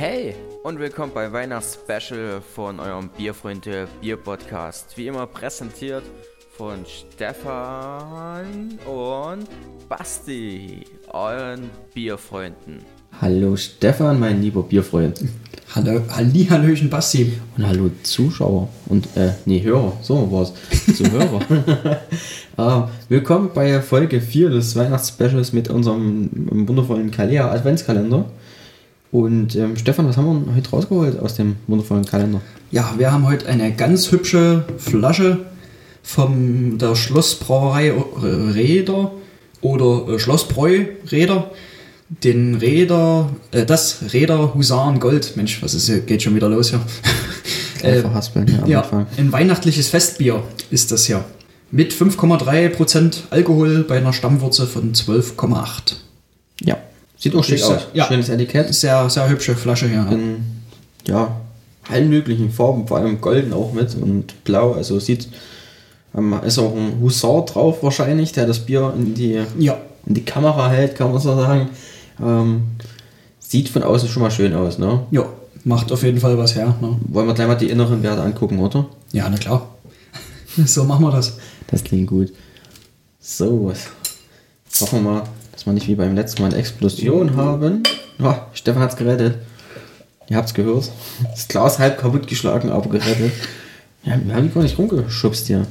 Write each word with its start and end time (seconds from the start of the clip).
Hey 0.00 0.34
und 0.62 0.78
willkommen 0.78 1.12
bei 1.12 1.30
Weihnachtsspecial 1.30 2.40
von 2.40 2.80
eurem 2.80 3.10
Bierfreunde 3.10 3.86
Bier 4.00 4.16
Podcast. 4.16 4.96
Wie 4.96 5.08
immer 5.08 5.26
präsentiert 5.26 6.04
von 6.56 6.86
Stefan 6.86 8.78
und 8.86 9.46
Basti, 9.90 10.84
euren 11.12 11.68
Bierfreunden. 11.92 12.78
Hallo 13.20 13.54
Stefan, 13.56 14.18
mein 14.18 14.40
lieber 14.40 14.62
Bierfreund. 14.62 15.20
Hallo, 15.74 16.00
Halli, 16.08 16.46
Hallöchen, 16.46 16.88
Basti. 16.88 17.34
Und 17.58 17.66
hallo 17.66 17.90
Zuschauer 18.02 18.70
und, 18.86 19.06
äh, 19.18 19.32
nee, 19.44 19.62
Hörer, 19.62 19.98
so 20.00 20.32
war's. 20.32 20.54
Zuhörer. 20.96 21.42
äh, 22.56 22.88
willkommen 23.10 23.50
bei 23.52 23.82
Folge 23.82 24.22
4 24.22 24.48
des 24.48 24.74
Weihnachtsspecials 24.76 25.52
mit 25.52 25.68
unserem 25.68 26.30
wundervollen 26.66 27.10
Kalea 27.10 27.50
Adventskalender. 27.50 28.30
Und 29.12 29.56
ähm, 29.56 29.76
Stefan, 29.76 30.06
was 30.08 30.16
haben 30.16 30.46
wir 30.46 30.54
heute 30.54 30.70
rausgeholt 30.70 31.18
aus 31.18 31.34
dem 31.34 31.56
wundervollen 31.66 32.04
Kalender? 32.04 32.40
Ja, 32.70 32.94
wir 32.96 33.10
haben 33.10 33.26
heute 33.26 33.46
eine 33.46 33.72
ganz 33.72 34.12
hübsche 34.12 34.64
Flasche 34.78 35.38
von 36.02 36.78
der 36.78 36.94
Schlossbrauerei 36.94 37.92
Räder 37.92 39.10
oder 39.60 40.14
äh, 40.14 40.18
Schlossbräu 40.18 40.86
Räder. 41.10 41.50
Den 42.08 42.56
Räder, 42.56 43.30
äh, 43.50 43.66
das 43.66 44.12
Räder 44.12 44.54
Husaren 44.54 45.00
Gold. 45.00 45.36
Mensch, 45.36 45.60
was 45.62 45.74
ist 45.74 45.86
hier? 45.86 46.00
Geht 46.00 46.22
schon 46.22 46.34
wieder 46.34 46.48
los 46.48 46.70
hier. 46.70 46.80
Äh, 47.82 48.02
verhaspeln 48.02 48.60
am 48.62 48.68
ja, 48.68 48.82
Anfang. 48.82 49.06
ein 49.16 49.32
weihnachtliches 49.32 49.88
Festbier 49.88 50.42
ist 50.70 50.92
das 50.92 51.06
hier. 51.06 51.24
Mit 51.70 51.94
5,3% 51.94 53.20
Alkohol 53.30 53.84
bei 53.84 53.96
einer 53.96 54.12
Stammwürze 54.12 54.66
von 54.66 54.92
12,8. 54.92 55.94
Ja, 56.60 56.76
sieht 57.20 57.34
auch 57.34 57.44
schick 57.44 57.62
aus. 57.62 57.86
ja. 57.92 58.06
Schönes 58.06 58.28
Etikett. 58.28 58.74
Sehr, 58.74 59.08
sehr 59.08 59.28
hübsche 59.28 59.54
Flasche 59.54 59.88
hier. 59.88 60.06
In, 60.10 60.44
ja, 61.06 61.36
allen 61.88 62.08
möglichen 62.08 62.50
Farben, 62.50 62.86
vor 62.86 62.98
allem 62.98 63.20
golden 63.20 63.52
auch 63.52 63.72
mit 63.72 63.94
und 63.94 64.42
blau. 64.44 64.72
Also 64.72 64.98
sieht, 64.98 65.28
ähm, 66.16 66.34
ist 66.44 66.58
auch 66.58 66.74
ein 66.74 67.00
Husar 67.00 67.44
drauf 67.44 67.82
wahrscheinlich, 67.82 68.32
der 68.32 68.46
das 68.46 68.60
Bier 68.60 68.92
in 68.96 69.14
die 69.14 69.40
Ja, 69.58 69.78
in 70.06 70.14
die 70.14 70.24
Kamera 70.24 70.70
hält, 70.70 70.96
kann 70.96 71.12
man 71.12 71.20
so 71.20 71.36
sagen. 71.36 71.68
Ähm, 72.22 72.62
sieht 73.38 73.68
von 73.68 73.82
außen 73.82 74.08
schon 74.08 74.22
mal 74.22 74.30
schön 74.30 74.54
aus, 74.54 74.78
ne? 74.78 75.06
ja, 75.10 75.24
macht 75.64 75.90
auf 75.92 76.02
jeden 76.02 76.20
Fall 76.20 76.38
was 76.38 76.54
her. 76.54 76.74
Ne? 76.80 76.96
Wollen 77.08 77.26
wir 77.26 77.34
gleich 77.34 77.48
mal 77.48 77.54
die 77.54 77.70
inneren 77.70 78.02
Werte 78.02 78.22
angucken, 78.22 78.58
oder? 78.58 78.86
Ja, 79.12 79.28
na 79.28 79.36
klar. 79.36 79.68
So 80.66 80.82
machen 80.82 81.04
wir 81.04 81.12
das. 81.12 81.38
Das 81.68 81.84
klingt 81.84 82.08
gut. 82.08 82.32
So, 83.20 83.66
was. 83.66 83.86
Hoffen 84.80 85.04
wir 85.04 85.10
mal, 85.10 85.22
dass 85.60 85.66
wir 85.66 85.74
nicht 85.74 85.88
wie 85.88 85.94
beim 85.94 86.14
letzten 86.14 86.40
Mal 86.40 86.48
eine 86.48 86.56
Explosion 86.56 87.36
haben. 87.36 87.82
Oh, 88.18 88.34
Stefan 88.54 88.80
hat's 88.80 88.96
gerettet. 88.96 89.36
Ihr 90.30 90.38
habt's 90.38 90.54
gehört. 90.54 90.90
Das 91.22 91.48
Glas 91.48 91.78
halb 91.78 91.98
kaputt 91.98 92.26
geschlagen, 92.26 92.70
aber 92.70 92.88
gerettet. 92.88 93.32
Ja, 94.02 94.18
wir 94.24 94.34
haben 94.34 94.48
die 94.48 94.54
gar 94.54 94.62
nicht 94.62 94.78
rumgeschubst 94.78 95.48
hier. 95.48 95.66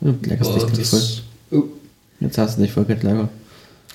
Du 0.00 0.16
leckerst 0.22 0.52
dich 0.52 0.66
gleich 0.66 0.88
voll. 0.88 1.00
Oh, 1.52 1.62
Jetzt 2.18 2.38
hast 2.38 2.58
du 2.58 2.62
dich 2.62 2.72
voll 2.72 2.86
lecker. 2.88 3.28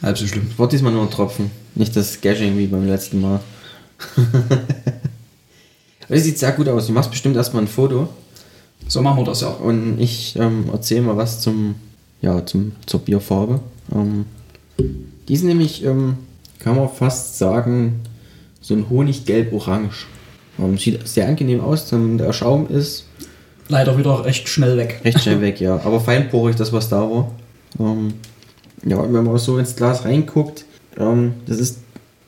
halb 0.01 0.17
so 0.17 0.25
schlimm. 0.25 0.49
Wird 0.55 0.71
diesmal 0.71 0.93
nur 0.93 1.01
ein 1.01 1.11
Tropfen. 1.11 1.51
Nicht 1.75 1.97
das 1.97 2.21
Gashing 2.21 2.57
wie 2.57 2.67
beim 2.67 2.87
letzten 2.87 3.19
Mal. 3.19 3.41
Aber 4.15 4.61
das 6.07 6.23
sieht 6.23 6.39
sehr 6.39 6.53
gut 6.53 6.69
aus. 6.69 6.87
Du 6.87 6.93
machst 6.93 7.11
bestimmt 7.11 7.35
erstmal 7.35 7.63
ein 7.63 7.67
Foto 7.67 8.07
So 8.87 9.01
machen 9.01 9.17
wir 9.17 9.25
das 9.25 9.41
ja. 9.41 9.49
und 9.49 9.99
ich 9.99 10.37
ähm, 10.37 10.69
erzähle 10.71 11.01
mal 11.01 11.17
was 11.17 11.41
zum, 11.41 11.75
ja, 12.21 12.45
zum, 12.45 12.71
zur 12.85 13.01
Bierfarbe. 13.01 13.59
Ähm, 13.93 14.23
die 14.79 15.33
ist 15.33 15.43
nämlich, 15.43 15.83
ähm, 15.83 16.17
kann 16.59 16.75
man 16.75 16.89
fast 16.89 17.37
sagen, 17.37 18.01
so 18.61 18.73
ein 18.73 18.89
Honiggelb-Orange. 18.89 20.07
Ähm, 20.59 20.77
sieht 20.77 21.07
sehr 21.07 21.27
angenehm 21.27 21.61
aus, 21.61 21.89
denn 21.89 22.17
der 22.17 22.33
Schaum 22.33 22.67
ist 22.67 23.05
Leider 23.69 23.97
wieder 23.97 24.25
recht 24.25 24.49
schnell 24.49 24.77
weg. 24.77 25.01
recht 25.03 25.21
schnell 25.21 25.41
weg, 25.41 25.59
ja. 25.61 25.79
Aber 25.83 25.99
feinporig, 25.99 26.55
das 26.55 26.73
was 26.73 26.89
da 26.89 27.01
war. 27.01 27.31
Ähm, 27.79 28.13
ja, 28.85 28.97
und 28.97 29.13
wenn 29.13 29.23
man 29.23 29.37
so 29.37 29.57
ins 29.57 29.75
Glas 29.75 30.05
reinguckt, 30.05 30.65
ähm, 30.97 31.33
das 31.45 31.59
ist 31.59 31.79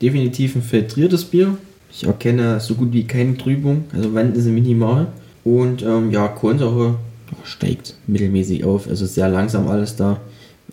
definitiv 0.02 0.56
ein 0.56 0.62
filtriertes 0.62 1.26
Bier. 1.26 1.58
Ich 1.92 2.06
erkenne 2.06 2.60
so 2.60 2.76
gut 2.76 2.92
wie 2.94 3.06
keine 3.06 3.38
Trübung, 3.38 3.86
also 3.94 4.14
Wand 4.14 4.36
ist 4.36 4.46
minimal. 4.46 5.08
Und 5.44 5.84
ähm, 5.84 6.12
ja, 6.12 6.28
Kohlensäure 6.28 6.96
steigt 7.44 7.96
mittelmäßig 8.08 8.64
auf, 8.64 8.88
also 8.88 9.06
sehr 9.06 9.30
langsam 9.30 9.68
alles 9.68 9.96
da. 9.96 10.20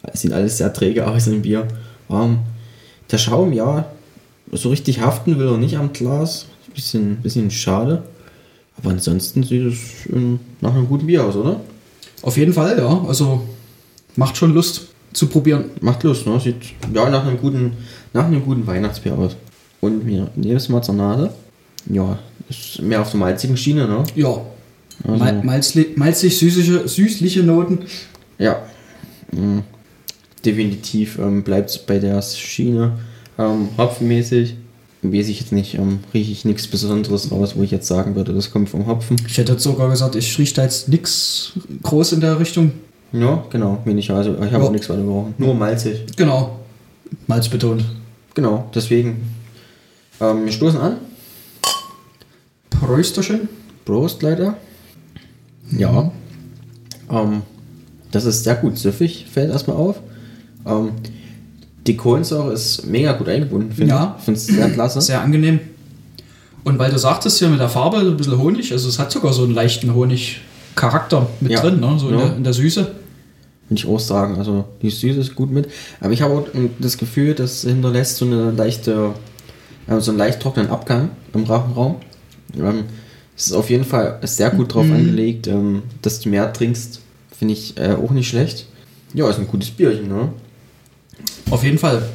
Es 0.03 0.21
sieht 0.23 0.33
alles 0.33 0.59
sehr 0.59 0.73
träge 0.73 1.07
aus 1.07 1.27
im 1.27 1.43
Bier. 1.43 1.67
Ähm, 2.11 2.39
der 3.11 3.19
Schaum, 3.19 3.53
ja, 3.53 3.87
so 4.51 4.71
richtig 4.71 5.01
haften 5.01 5.39
will 5.39 5.47
er 5.49 5.57
nicht 5.59 5.77
am 5.77 5.93
Glas. 5.93 6.47
Bisschen, 6.75 7.17
bisschen 7.17 7.51
schade. 7.51 8.03
Aber 8.79 8.91
ansonsten 8.91 9.43
sieht 9.43 9.67
es 9.73 9.79
ähm, 10.13 10.41
nach 10.61 10.75
einem 10.75 10.89
guten 10.89 11.07
Bier 11.07 11.25
aus, 11.25 11.37
oder? 11.37 11.61
Auf 12.23 12.37
jeden 12.37 12.53
Fall, 12.53 12.79
ja. 12.79 13.05
Also 13.07 13.43
macht 14.17 14.37
schon 14.37 14.55
Lust 14.55 14.89
zu 15.13 15.27
probieren. 15.27 15.65
Macht 15.81 16.03
Lust, 16.03 16.27
ne? 16.27 16.41
Sieht 16.41 16.57
ja 16.95 17.09
nach 17.11 17.27
einem 17.27 17.39
guten, 17.39 17.73
nach 18.13 18.25
einem 18.25 18.43
guten 18.45 18.67
Weihnachtsbier 18.67 19.19
aus. 19.19 19.37
Und 19.81 20.07
wir 20.07 20.31
nehmen 20.37 20.57
es 20.57 20.69
mal 20.69 20.83
zur 20.83 20.95
Nase. 20.95 21.31
Ja, 21.87 22.19
ist 22.49 22.81
mehr 22.81 23.03
auf 23.03 23.11
der 23.11 23.21
malzigen 23.21 23.57
Schiene, 23.57 23.87
ne? 23.87 24.05
Ja. 24.15 24.41
Also- 25.05 25.19
Mal, 25.25 25.43
malzli, 25.43 25.89
malzig 25.97 26.37
süßliche, 26.39 26.87
süßliche 26.89 27.43
Noten. 27.43 27.81
Ja. 28.39 28.63
Mhm. 29.33 29.65
Definitiv 30.45 31.19
ähm, 31.19 31.43
bleibt 31.43 31.71
es 31.71 31.79
bei 31.79 31.99
der 31.99 32.21
Schiene. 32.23 32.99
Ähm, 33.39 33.69
hopfenmäßig. 33.79 34.57
Weiß 35.05 35.29
ich 35.29 35.41
jetzt 35.41 35.51
nicht, 35.53 35.75
ähm, 35.75 35.99
rieche 36.15 36.31
ich 36.31 36.45
nichts 36.45 36.69
Besonderes 36.69 37.33
raus, 37.33 37.55
wo 37.57 37.63
ich 37.65 37.73
jetzt 37.73 37.89
sagen 37.89 38.15
würde, 38.15 38.33
das 38.33 38.53
kommt 38.53 38.69
vom 38.69 38.87
Hopfen. 38.87 39.17
Ich 39.27 39.37
hätte 39.37 39.53
jetzt 39.53 39.65
sogar 39.65 39.91
gesagt, 39.91 40.15
ich 40.15 40.39
rieche 40.39 40.55
da 40.55 40.63
jetzt 40.63 40.89
nichts 40.89 41.53
groß 41.83 42.13
in 42.13 42.21
der 42.21 42.39
Richtung. 42.39 42.71
Ja, 43.13 43.45
genau, 43.51 43.79
weniger. 43.85 44.15
Also 44.15 44.35
ich 44.35 44.41
habe 44.41 44.51
Ja. 44.51 44.61
auch 44.63 44.71
nichts 44.71 44.89
weiter 44.89 45.01
gebrochen. 45.03 45.35
Nur 45.39 45.55
malzig. 45.55 46.05
Genau. 46.17 46.61
Malz 47.27 47.49
betont. 47.49 47.85
Genau, 48.35 48.71
deswegen. 48.75 49.29
Ähm, 50.21 50.45
wir 50.45 50.53
stoßen 50.53 50.81
an. 50.81 50.97
Prösterchen. 52.71 53.49
Prost, 53.85 54.23
leider. 54.23 54.57
Ja. 55.77 56.13
Ähm, 57.11 57.43
das 58.13 58.25
ist 58.25 58.45
sehr 58.45 58.55
gut 58.55 58.79
süffig, 58.79 59.27
fällt 59.31 59.51
erstmal 59.51 59.77
auf. 59.77 60.01
Ähm, 60.67 60.91
die 61.87 61.97
Kohlensäure 61.97 62.53
ist 62.53 62.87
mega 62.87 63.13
gut 63.13 63.29
eingebunden, 63.29 63.73
finde 63.73 63.91
Ja. 63.93 64.17
ich. 64.19 64.25
Finde 64.25 64.39
es 64.39 64.47
sehr 64.47 64.71
klasse. 64.71 65.01
Sehr 65.01 65.21
angenehm. 65.21 65.61
Und 66.65 66.79
weil 66.79 66.91
du 66.93 66.99
sagtest 66.99 67.39
hier 67.41 67.49
mit 67.49 67.59
der 67.59 67.69
Farbe 67.69 67.99
ein 67.99 68.17
bisschen 68.17 68.39
Honig, 68.39 68.71
also 68.73 68.89
es 68.89 68.99
hat 69.01 69.11
sogar 69.11 69.33
so 69.33 69.43
einen 69.43 69.53
leichten 69.55 69.93
Honig-Charakter 69.95 71.27
mit 71.41 71.51
Ja. 71.53 71.61
drin, 71.61 71.81
ne? 71.81 71.97
so 71.99 72.09
in, 72.09 72.19
Ja. 72.19 72.27
der, 72.27 72.37
in 72.37 72.45
der 72.45 72.53
Süße. 72.53 72.81
Würde 72.83 73.81
ich 73.81 73.87
auch 73.87 73.99
sagen. 73.99 74.37
Also 74.37 74.67
die 74.81 74.91
Süße 74.91 75.19
ist 75.19 75.35
gut 75.35 75.51
mit. 75.51 75.69
Aber 76.01 76.13
ich 76.13 76.23
habe 76.23 76.35
auch 76.35 76.47
das 76.79 76.99
Gefühl, 76.99 77.35
das 77.35 77.63
hinterlässt 77.63 78.17
so 78.19 78.27
eine 78.27 78.51
leichte, 78.53 79.11
äh, 79.89 79.99
so 79.99 80.11
einen 80.13 80.19
leicht 80.19 80.41
trockenen 80.41 80.71
Abgang 80.71 81.11
im 81.35 81.45
Rachenraum. 81.45 81.97
Ähm, 82.57 82.85
es 83.37 83.47
ist 83.47 83.55
auf 83.55 83.71
jeden 83.71 83.85
Fall 83.85 84.19
sehr 84.23 84.51
gut 84.51 84.75
drauf 84.75 84.85
angelegt, 84.85 85.47
ähm, 85.49 85.83
dass 86.03 86.21
du 86.21 86.29
mehr 86.29 86.53
trinkst. 86.53 87.01
Finde 87.37 87.55
ich 87.55 87.77
äh, 87.79 87.95
auch 88.01 88.11
nicht 88.13 88.29
schlecht. 88.29 88.67
Ja, 89.15 89.29
ist 89.29 89.39
ein 89.41 89.49
gutes 89.49 89.71
Bierchen, 89.71 90.09
ne? 90.09 90.29
Auf 91.53 91.65
jeden 91.65 91.77
Fall. 91.77 92.09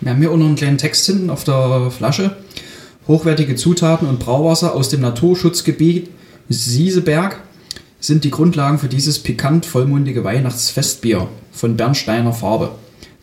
Wir 0.00 0.12
haben 0.12 0.20
hier 0.20 0.30
auch 0.30 0.36
noch 0.36 0.46
einen 0.46 0.54
kleinen 0.54 0.78
Text 0.78 1.04
hinten 1.04 1.28
auf 1.28 1.42
der 1.42 1.90
Flasche. 1.90 2.36
Hochwertige 3.08 3.56
Zutaten 3.56 4.08
und 4.08 4.20
Brauwasser 4.20 4.72
aus 4.72 4.88
dem 4.88 5.00
Naturschutzgebiet 5.00 6.10
Sieseberg 6.48 7.40
sind 7.98 8.22
die 8.22 8.30
Grundlagen 8.30 8.78
für 8.78 8.86
dieses 8.86 9.18
pikant 9.18 9.66
vollmundige 9.66 10.22
Weihnachtsfestbier 10.22 11.26
von 11.50 11.76
Bernsteiner 11.76 12.32
Farbe. 12.32 12.70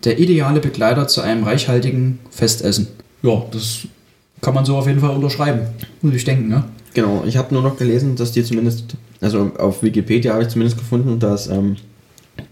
Der 0.04 0.20
ideale 0.20 0.59
Begleiter 0.59 1.08
zu 1.08 1.22
einem 1.22 1.46
reichhaltigen 1.46 2.20
Festessen. 2.32 2.90
Ja, 3.23 3.41
das 3.52 3.88
kann 4.41 4.53
man 4.53 4.66
so 4.66 4.76
auf 4.76 4.88
jeden 4.88 5.00
Fall 5.00 5.16
unterschreiben. 5.16 5.68
Muss 6.02 6.16
ich 6.16 6.26
denken, 6.26 6.50
ne? 6.50 6.66
Genau, 6.94 7.23
ich 7.26 7.38
habe 7.38 7.53
nur 7.53 7.64
noch 7.64 7.78
gelesen, 7.78 8.18
dass 8.18 8.34
die 8.34 8.44
zumindest, 8.44 8.97
also 9.22 9.52
auf 9.58 9.84
Wikipedia 9.84 10.34
habe 10.34 10.44
ich 10.44 10.50
zumindest 10.50 10.78
gefunden, 10.78 11.20
dass 11.20 11.47
ähm, 11.47 11.78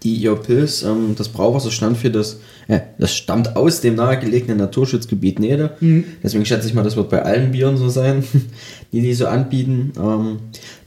die 0.02 0.14
ihr 0.14 0.34
Pilz, 0.36 0.82
ähm, 0.82 1.14
das 1.16 1.28
Brauwasser 1.28 1.70
stand 1.70 1.98
für 1.98 2.10
das, 2.10 2.40
äh, 2.68 2.80
das 2.98 3.14
stammt 3.14 3.56
aus 3.56 3.80
dem 3.80 3.96
nahegelegenen 3.96 4.58
Naturschutzgebiet 4.58 5.38
Nede. 5.38 5.76
Deswegen 6.22 6.46
schätze 6.46 6.68
ich 6.68 6.74
mal, 6.74 6.84
das 6.84 6.96
wird 6.96 7.10
bei 7.10 7.22
allen 7.22 7.52
Bieren 7.52 7.76
so 7.76 7.88
sein, 7.88 8.24
die 8.92 9.00
die 9.00 9.14
so 9.14 9.26
anbieten. 9.26 9.92
Ähm, 9.98 10.38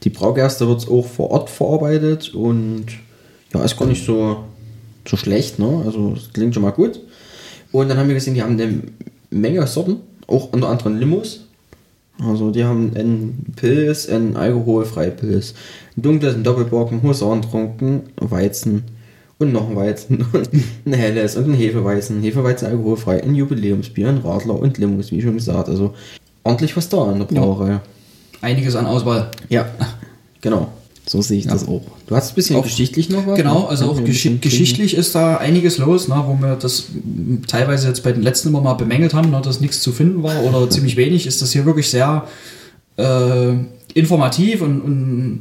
die 0.02 0.10
Braugerste 0.10 0.68
wird 0.68 0.88
auch 0.88 1.06
vor 1.06 1.30
Ort 1.30 1.50
verarbeitet 1.50 2.34
und 2.34 2.86
ja, 3.52 3.64
ist 3.64 3.78
gar 3.78 3.86
nicht 3.86 4.04
so, 4.04 4.44
so 5.08 5.16
schlecht, 5.16 5.58
ne? 5.58 5.82
Also 5.86 6.14
es 6.16 6.32
klingt 6.32 6.54
schon 6.54 6.62
mal 6.62 6.70
gut. 6.70 7.00
Und 7.72 7.88
dann 7.88 7.98
haben 7.98 8.08
wir 8.08 8.14
gesehen, 8.14 8.34
die 8.34 8.42
haben 8.42 8.60
eine 8.60 8.82
Menge 9.30 9.66
Sorten, 9.66 9.96
auch 10.26 10.52
unter 10.52 10.68
anderem 10.68 10.98
Limos. 10.98 11.46
Also 12.22 12.50
die 12.50 12.64
haben 12.64 12.92
einen 12.94 13.52
Pilz, 13.56 14.08
einen 14.08 14.36
alkoholfreien 14.36 15.16
Pilz, 15.16 15.54
ein 15.96 16.02
dunkles, 16.02 16.34
ein 16.34 16.44
Doppelbocken, 16.44 17.02
Husarentrunken, 17.02 18.02
Weizen 18.16 18.84
und 19.38 19.52
noch 19.52 19.68
ein 19.68 19.76
Weizen 19.76 20.24
und 20.32 20.48
ein 20.86 20.92
helles 20.92 21.36
und 21.36 21.50
ein 21.50 21.54
Hefeweizen, 21.54 22.22
Hefeweizen 22.22 22.68
alkoholfrei, 22.68 23.22
ein 23.22 23.34
Jubiläumsbier, 23.34 24.08
ein 24.08 24.18
Radler 24.18 24.58
und 24.58 24.78
Limos, 24.78 25.10
wie 25.10 25.22
schon 25.22 25.34
gesagt. 25.34 25.68
Also 25.68 25.94
ordentlich 26.44 26.76
was 26.76 26.88
da 26.88 27.10
in 27.10 27.18
der 27.18 27.26
Brauerei. 27.26 27.80
Einiges 28.40 28.76
an 28.76 28.86
Auswahl. 28.86 29.30
Ja, 29.48 29.66
genau. 30.40 30.68
So 31.06 31.20
sehe 31.20 31.38
ich 31.38 31.46
das 31.46 31.68
auch. 31.68 31.82
Du 32.06 32.16
hast 32.16 32.32
ein 32.32 32.34
bisschen 32.34 32.56
Auch- 32.56 32.62
geschichtlich 32.64 33.10
noch 33.10 33.26
was? 33.26 33.36
Genau, 33.36 33.60
ne? 33.62 33.68
also 33.68 33.90
auch 33.90 34.02
gesch 34.04 34.28
geschichtlich 34.40 34.94
ist 34.94 35.14
da 35.14 35.36
einiges 35.36 35.76
los, 35.78 36.08
ne, 36.08 36.22
wo 36.26 36.34
wir 36.42 36.56
das 36.56 36.84
teilweise 37.46 37.88
jetzt 37.88 38.02
bei 38.02 38.12
den 38.12 38.22
letzten 38.22 38.48
immer 38.48 38.62
mal 38.62 38.72
bemängelt 38.74 39.12
haben, 39.12 39.30
ne, 39.30 39.40
dass 39.42 39.60
nichts 39.60 39.82
zu 39.82 39.92
finden 39.92 40.22
war 40.22 40.42
oder 40.44 40.68
ziemlich 40.74 40.96
wenig, 40.96 41.26
ist 41.26 41.42
das 41.42 41.52
hier 41.52 41.66
wirklich 41.66 41.90
sehr 41.90 42.26
äh, 42.96 43.52
informativ 43.92 44.62
und, 44.62 44.80
und 44.80 45.40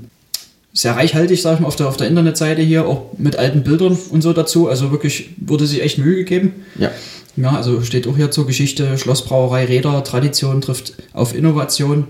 sehr 0.74 0.96
reichhaltig, 0.96 1.42
sag 1.42 1.56
ich 1.56 1.60
mal, 1.62 1.68
auf 1.68 1.76
der, 1.76 1.88
auf 1.88 1.98
der 1.98 2.08
Internetseite 2.08 2.62
hier, 2.62 2.86
auch 2.88 3.12
mit 3.18 3.36
alten 3.38 3.64
Bildern 3.64 3.98
und 4.10 4.22
so 4.22 4.34
dazu. 4.34 4.68
Also 4.68 4.92
wirklich 4.92 5.30
wurde 5.38 5.68
sich 5.68 5.82
echt 5.84 5.98
Mühe 6.00 6.16
gegeben. 6.16 6.54
Ja, 6.78 6.92
Ja, 7.38 7.56
also 7.56 7.82
steht 7.84 8.08
auch 8.08 8.18
hier 8.18 8.32
zur 8.32 8.48
Geschichte 8.48 8.98
Schlossbrauerei 8.98 9.66
Räder, 9.66 10.04
Tradition 10.04 10.62
trifft 10.62 10.94
auf 11.14 11.36
Innovation. 11.36 12.08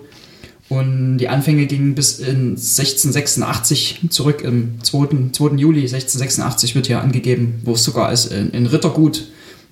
Und 0.74 1.18
die 1.20 1.30
Anfänge 1.30 1.66
gingen 1.68 1.94
bis 1.94 2.20
in 2.20 2.52
1686 2.58 4.02
zurück, 4.10 4.42
im 4.42 4.80
2. 4.82 5.32
2. 5.32 5.56
Juli 5.58 5.82
1686 5.82 6.74
wird 6.76 6.88
hier 6.88 7.02
angegeben, 7.02 7.62
wo 7.64 7.74
es 7.74 7.84
sogar 7.84 8.08
als 8.08 8.32
ein, 8.32 8.66
Rittergut 8.66 9.26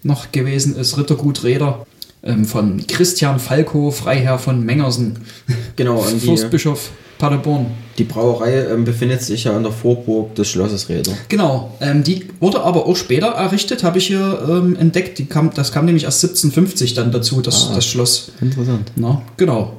noch 0.03 0.31
gewesen 0.31 0.75
ist, 0.75 0.97
Rittergut 0.97 1.43
Räder 1.43 1.85
ähm, 2.23 2.45
von 2.45 2.85
Christian 2.87 3.39
Falco, 3.39 3.89
Freiherr 3.91 4.37
von 4.37 4.63
Mengersen, 4.63 5.19
genau. 5.75 5.99
Und 5.99 6.21
die, 6.21 6.27
Fürstbischof 6.27 6.91
Paderborn. 7.17 7.67
die 7.97 8.03
Brauerei 8.03 8.65
ähm, 8.65 8.83
befindet 8.83 9.21
sich 9.21 9.43
ja 9.45 9.55
an 9.55 9.63
der 9.63 9.71
Vorburg 9.71 10.35
des 10.35 10.49
Schlosses 10.49 10.89
Räder. 10.89 11.13
Genau, 11.29 11.75
ähm, 11.79 12.03
die 12.03 12.25
wurde 12.39 12.61
aber 12.61 12.85
auch 12.85 12.95
später 12.95 13.27
errichtet, 13.27 13.83
habe 13.83 13.99
ich 13.99 14.07
hier 14.07 14.43
ähm, 14.49 14.75
entdeckt. 14.75 15.29
Kam, 15.29 15.51
das 15.53 15.71
kam 15.71 15.85
nämlich 15.85 16.03
erst 16.05 16.23
1750 16.23 16.93
dann 16.95 17.11
dazu, 17.11 17.41
das, 17.41 17.69
Ah. 17.69 17.75
das 17.75 17.85
Schloss. 17.85 18.31
Interessant. 18.41 18.91
Na, 18.95 19.21
genau. 19.37 19.73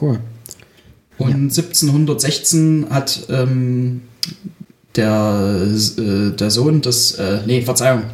Cool. 0.00 0.20
Und 1.20 1.50
1716 1.50 2.86
hat 2.88 3.26
ähm, 3.28 4.02
der, 4.96 5.66
äh, 5.98 6.30
der 6.30 6.50
Sohn 6.50 6.80
des, 6.80 7.12
äh, 7.12 7.40
nee, 7.46 7.60
Verzeihung, 7.62 8.04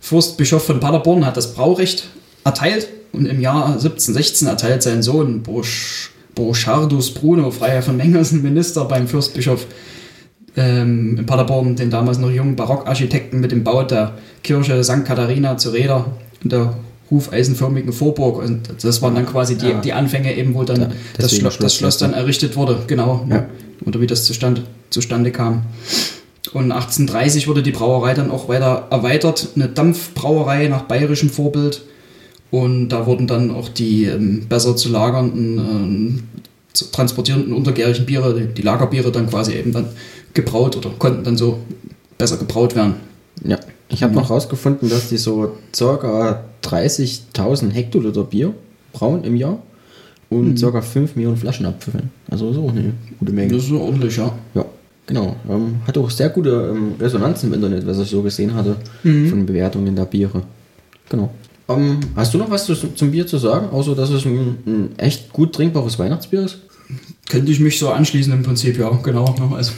Fürstbischof 0.00 0.64
von 0.64 0.78
Paderborn 0.78 1.24
hat 1.24 1.36
das 1.36 1.54
Braurecht 1.54 2.08
erteilt 2.44 2.88
und 3.12 3.26
im 3.26 3.40
Jahr 3.40 3.66
1716 3.66 4.46
erteilt 4.46 4.82
sein 4.82 5.02
Sohn 5.02 5.42
Burchardus 6.34 7.14
Bruno, 7.14 7.50
Freiherr 7.50 7.82
von 7.82 7.96
Mengersen, 7.96 8.42
Minister 8.42 8.84
beim 8.84 9.08
Fürstbischof 9.08 9.66
ähm, 10.56 11.18
in 11.18 11.26
Paderborn, 11.26 11.76
den 11.76 11.90
damals 11.90 12.18
noch 12.18 12.30
jungen 12.30 12.56
Barockarchitekten 12.56 13.40
mit 13.40 13.52
dem 13.52 13.64
Bau 13.64 13.82
der 13.84 14.18
Kirche 14.42 14.84
St. 14.84 15.04
Katharina 15.04 15.56
zu 15.56 15.70
Räder 15.70 16.06
und 16.42 16.52
der 16.52 16.74
hufeisenförmigen 17.10 17.92
Vorburg. 17.92 18.38
Und 18.38 18.62
das 18.82 19.02
waren 19.02 19.14
dann 19.14 19.26
quasi 19.26 19.56
die, 19.56 19.68
Ja. 19.68 19.80
die 19.80 19.92
Anfänge 19.92 20.34
eben, 20.36 20.54
wo 20.54 20.64
dann 20.64 20.80
Ja, 20.80 20.88
das, 21.18 21.34
Schloss, 21.34 21.58
das 21.58 21.74
Schloss 21.74 21.98
dann 21.98 22.14
errichtet 22.14 22.56
wurde. 22.56 22.78
Genau. 22.86 23.26
Ja. 23.28 23.46
Oder 23.84 24.00
wie 24.00 24.06
das 24.06 24.24
zustande, 24.24 24.62
zustande 24.90 25.30
kam. 25.30 25.62
Und 26.52 26.72
1830 26.72 27.48
wurde 27.48 27.62
die 27.62 27.70
Brauerei 27.70 28.14
dann 28.14 28.30
auch 28.30 28.48
weiter 28.48 28.86
erweitert. 28.90 29.48
Eine 29.54 29.68
Dampfbrauerei 29.68 30.68
nach 30.68 30.82
bayerischem 30.82 31.30
Vorbild. 31.30 31.82
Und 32.50 32.88
da 32.88 33.06
wurden 33.06 33.26
dann 33.26 33.50
auch 33.52 33.68
die 33.68 34.04
ähm, 34.06 34.46
besser 34.48 34.74
zu 34.74 34.88
lagernden, 34.88 35.58
ähm, 35.58 36.22
zu 36.72 36.90
transportierenden 36.90 37.52
untergärigen 37.52 38.06
Biere, 38.06 38.40
die, 38.40 38.62
Lagerbiere 38.62 39.12
dann 39.12 39.28
quasi 39.28 39.54
eben 39.54 39.72
dann 39.72 39.86
gebraut 40.34 40.76
oder 40.76 40.90
konnten 40.98 41.24
dann 41.24 41.36
so 41.36 41.58
besser 42.18 42.36
gebraut 42.38 42.74
werden. 42.74 42.94
Ja. 43.44 43.58
Ich 43.88 44.02
habe 44.02 44.14
noch 44.14 44.30
rausgefunden, 44.30 44.88
dass 44.88 45.08
die 45.08 45.16
so 45.16 45.56
ca. 45.76 46.44
30.000 46.62 47.70
Hektoliter 47.70 48.24
Bier 48.24 48.54
brauen 48.92 49.24
im 49.24 49.36
Jahr 49.36 49.62
und 50.28 50.60
ca. 50.60 50.80
5 50.80 51.16
Millionen 51.16 51.36
Flaschen 51.36 51.66
abfüllen. 51.66 52.10
Also 52.30 52.52
so 52.52 52.68
eine 52.68 52.92
gute 53.18 53.32
Menge. 53.32 53.52
Das 53.52 53.64
ist 53.64 53.72
ordentlich, 53.72 54.16
ja. 54.16 54.32
Ja, 54.54 54.64
genau. 55.06 55.36
Ähm, 55.48 55.76
hat 55.86 55.98
auch 55.98 56.10
sehr 56.10 56.28
gute 56.30 56.72
ähm, 56.74 56.94
Resonanz 56.98 57.42
im 57.42 57.52
Internet, 57.52 57.86
was 57.86 57.98
ich 57.98 58.10
so 58.10 58.22
gesehen 58.22 58.54
hatte, 58.54 58.76
von 59.02 59.46
Bewertungen 59.46 59.96
der 59.96 60.04
Biere. 60.04 60.42
Genau. 61.08 61.30
Ähm, 61.68 62.00
hast 62.16 62.34
du 62.34 62.38
noch 62.38 62.50
was 62.50 62.66
zu, 62.66 62.74
zum 62.74 63.10
Bier 63.10 63.26
zu 63.26 63.38
sagen, 63.38 63.70
außer 63.70 63.94
dass 63.94 64.10
es 64.10 64.24
ein, 64.24 64.58
ein 64.66 64.98
echt 64.98 65.32
gut 65.32 65.52
trinkbares 65.54 65.98
Weihnachtsbier 65.98 66.42
ist? 66.42 66.58
Könnte 67.28 67.52
ich 67.52 67.60
mich 67.60 67.78
so 67.78 67.90
anschließen 67.90 68.32
im 68.32 68.42
Prinzip, 68.42 68.78
ja, 68.78 68.90
genau. 69.02 69.34
Also, 69.54 69.72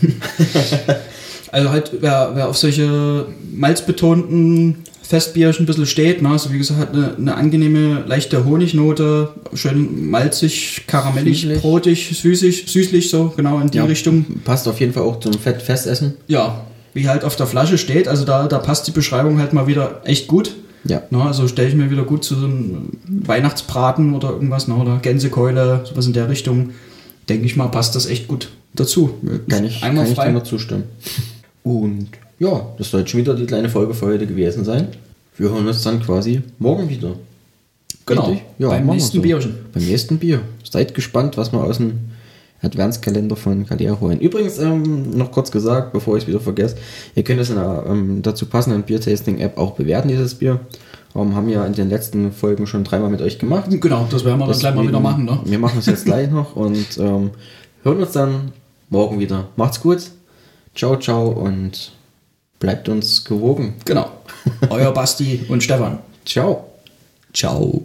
also 1.51 1.71
halt, 1.71 1.93
wer, 2.01 2.31
wer 2.35 2.49
auf 2.49 2.57
solche 2.57 3.27
malzbetonten 3.55 4.77
Festbierchen 5.03 5.65
ein 5.65 5.67
bisschen 5.67 5.87
steht, 5.87 6.23
ne, 6.23 6.29
also 6.31 6.53
wie 6.53 6.59
gesagt, 6.59 6.81
hat 6.81 6.95
eine, 6.95 7.17
eine 7.17 7.35
angenehme, 7.35 8.05
leichte 8.07 8.45
Honignote, 8.45 9.29
schön 9.55 10.09
malzig, 10.11 10.83
karamellig, 10.87 11.43
Süßlich. 11.43 11.61
brotig, 11.61 12.11
süßig, 12.21 12.65
süßlich 12.69 13.11
so, 13.11 13.33
genau 13.37 13.59
in 13.61 13.71
die 13.71 13.79
Ja. 13.79 13.85
Richtung. 13.85 14.25
Passt 14.45 14.67
auf 14.69 14.81
jeden 14.81 14.93
Fall 14.93 15.03
auch 15.03 15.21
zum 15.21 15.35
Fett 15.35 15.61
Festessen. 15.61 16.15
Ja, 16.29 16.65
wie 16.95 17.09
halt 17.09 17.25
auf 17.25 17.37
der 17.37 17.47
Flasche 17.47 17.79
steht, 17.79 18.07
also 18.09 18.25
da, 18.25 18.47
da 18.47 18.59
passt 18.59 18.87
die 18.87 18.91
Beschreibung 18.93 19.39
halt 19.39 19.53
mal 19.53 19.67
wieder 19.67 20.01
echt 20.05 20.29
gut. 20.29 20.55
Ja. 20.85 21.03
Na, 21.11 21.27
also 21.27 21.47
stelle 21.49 21.69
ich 21.69 21.75
mir 21.75 21.91
wieder 21.91 22.03
gut 22.05 22.25
zu 22.25 22.35
so 22.35 22.47
einem 22.47 22.89
Weihnachtsbraten 23.07 24.15
oder 24.15 24.31
irgendwas, 24.31 24.69
ne, 24.69 24.75
oder 24.77 24.99
Gänsekeule, 24.99 25.83
sowas 25.85 26.07
in 26.07 26.13
der 26.13 26.29
Richtung. 26.29 26.71
Denke 27.29 27.47
ich 27.47 27.57
mal, 27.57 27.69
passt 27.69 27.95
das 27.95 28.07
echt 28.07 28.27
gut 28.29 28.49
dazu. 28.75 29.15
Kann 29.49 29.65
ich, 29.65 29.83
Einmal 29.83 30.05
kann 30.05 30.13
ich 30.13 30.17
frei. 30.19 30.27
dir 30.27 30.33
nur 30.33 30.45
zustimmen. 30.45 30.85
Und 31.63 32.09
ja, 32.43 32.67
das 32.77 32.91
soll 32.91 33.07
schon 33.07 33.21
wieder 33.21 33.35
die 33.35 33.47
kleine 33.47 33.69
Folge 33.69 33.95
für 33.95 34.07
heute 34.07 34.27
gewesen 34.27 34.65
sein. 34.65 34.89
Wir 35.37 35.51
hören 35.51 35.67
uns 35.67 35.83
dann 35.83 36.03
quasi 36.03 36.43
morgen 36.59 36.89
wieder. 36.89 37.15
Genau? 38.05 38.37
Ja, 38.59 38.69
beim 38.71 38.87
nächsten 38.87 39.23
Bierchen. 39.23 39.55
Beim 39.73 39.85
nächsten 39.85 40.19
Bier. 40.19 40.41
Seid 40.69 40.93
gespannt, 40.93 41.37
was 41.37 41.53
wir 41.53 41.63
aus 41.63 41.77
dem 41.77 42.01
Adventskalender 42.61 43.37
von 43.37 43.65
Calea 43.65 43.97
holen. 44.01 44.19
Übrigens, 44.19 44.59
ähm, 44.59 45.17
noch 45.17 45.31
kurz 45.31 45.53
gesagt, 45.53 45.93
bevor 45.93 46.17
ich 46.17 46.25
es 46.25 46.29
wieder 46.29 46.41
vergesse, 46.41 46.77
ihr 47.15 47.23
könnt 47.23 47.41
es 47.41 47.51
in 47.51 47.57
der 47.57 47.85
ähm, 47.87 48.23
dazu 48.23 48.47
passenden 48.47 48.83
Biertasting-App 48.83 49.57
auch 49.57 49.73
bewerten, 49.73 50.09
dieses 50.09 50.35
Bier. 50.35 50.59
Ähm, 51.15 51.37
haben 51.37 51.49
ja 51.49 51.65
in 51.65 51.75
den 51.75 51.91
letzten 51.91 52.33
Folgen 52.33 52.67
schon 52.67 52.83
dreimal 52.83 53.11
mit 53.11 53.23
euch 53.23 53.39
gemacht. 53.39 53.67
Genau, 53.69 54.09
das 54.11 54.25
werden 54.25 54.41
wir 54.41 54.49
dann 54.49 54.59
gleich 54.59 54.75
mal 54.75 54.89
wieder 54.89 55.01
machen. 55.01 55.27
Ne? 55.27 55.39
Wir 55.45 55.61
machen 55.61 55.79
es 55.79 55.87
jetzt 55.87 56.07
gleich 56.07 56.29
noch 56.29 56.57
und 56.57 56.99
ähm, 56.99 57.31
hören 57.85 57.99
uns 57.99 58.13
dann 58.13 58.53
morgen 58.91 59.21
wieder. 59.21 59.47
Macht's 59.55 59.81
gut. 59.81 60.11
Ciao, 60.75 60.97
ciao 60.97 61.29
und 61.29 61.93
bleibt 62.63 62.89
uns 62.89 63.25
gewogen. 63.25 63.75
Genau. 63.85 64.09
Euer 64.71 64.93
Basti 64.93 65.45
und 65.49 65.65
Stefan. 65.65 65.99
Ciao. 66.25 66.69
Ciao. 67.35 67.83